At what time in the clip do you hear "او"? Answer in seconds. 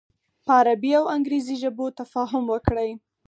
0.99-1.05